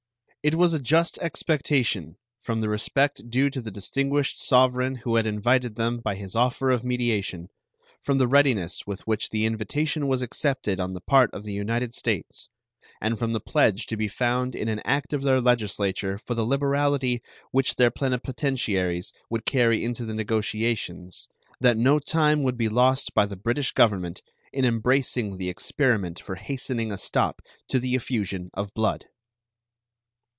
[0.43, 5.27] It was a just expectation, from the respect due to the distinguished Sovereign who had
[5.27, 7.49] invited them by his offer of mediation,
[8.01, 11.93] from the readiness with which the invitation was accepted on the part of the United
[11.93, 12.49] States,
[12.99, 16.43] and from the pledge to be found in an act of their Legislature for the
[16.43, 17.21] liberality
[17.51, 21.27] which their plenipotentiaries would carry into the negotiations,
[21.59, 26.33] that no time would be lost by the British Government in embracing the experiment for
[26.33, 29.05] hastening a stop to the effusion of blood.